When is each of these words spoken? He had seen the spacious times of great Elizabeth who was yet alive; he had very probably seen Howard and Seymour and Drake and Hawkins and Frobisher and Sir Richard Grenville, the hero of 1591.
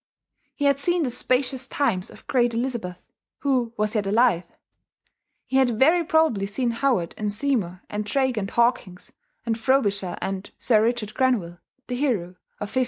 He 0.55 0.65
had 0.65 0.79
seen 0.79 1.03
the 1.03 1.11
spacious 1.11 1.67
times 1.67 2.09
of 2.09 2.25
great 2.25 2.55
Elizabeth 2.55 3.05
who 3.41 3.71
was 3.77 3.93
yet 3.93 4.07
alive; 4.07 4.45
he 5.45 5.57
had 5.57 5.77
very 5.77 6.03
probably 6.03 6.47
seen 6.47 6.71
Howard 6.71 7.13
and 7.19 7.31
Seymour 7.31 7.83
and 7.87 8.03
Drake 8.03 8.35
and 8.37 8.49
Hawkins 8.49 9.11
and 9.45 9.55
Frobisher 9.55 10.17
and 10.19 10.49
Sir 10.57 10.81
Richard 10.81 11.13
Grenville, 11.13 11.59
the 11.85 11.95
hero 11.97 12.29
of 12.59 12.69
1591. 12.73 12.77